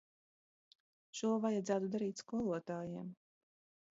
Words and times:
Šo 1.19 1.29
vajadzētu 1.43 1.91
darīt 1.97 2.23
skolotājiem. 2.23 3.15